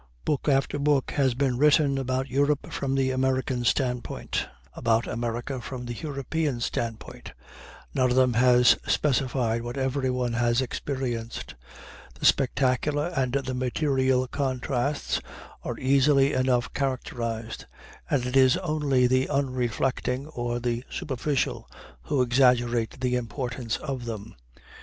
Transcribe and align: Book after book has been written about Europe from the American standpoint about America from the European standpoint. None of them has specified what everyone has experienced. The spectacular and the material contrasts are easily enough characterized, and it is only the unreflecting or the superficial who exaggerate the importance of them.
Book 0.25 0.49
after 0.49 0.79
book 0.79 1.11
has 1.11 1.35
been 1.35 1.59
written 1.59 1.99
about 1.99 2.27
Europe 2.27 2.73
from 2.73 2.95
the 2.95 3.11
American 3.11 3.63
standpoint 3.63 4.47
about 4.75 5.05
America 5.05 5.61
from 5.61 5.85
the 5.85 5.93
European 5.93 6.59
standpoint. 6.59 7.33
None 7.93 8.09
of 8.09 8.15
them 8.15 8.33
has 8.33 8.77
specified 8.87 9.61
what 9.61 9.77
everyone 9.77 10.33
has 10.33 10.59
experienced. 10.59 11.53
The 12.19 12.25
spectacular 12.25 13.13
and 13.15 13.33
the 13.33 13.53
material 13.53 14.25
contrasts 14.27 15.21
are 15.63 15.77
easily 15.77 16.33
enough 16.33 16.73
characterized, 16.73 17.65
and 18.09 18.25
it 18.25 18.35
is 18.35 18.57
only 18.57 19.05
the 19.05 19.29
unreflecting 19.29 20.25
or 20.29 20.59
the 20.59 20.83
superficial 20.89 21.69
who 22.05 22.23
exaggerate 22.23 22.99
the 23.01 23.15
importance 23.15 23.77
of 23.77 24.05
them. 24.05 24.33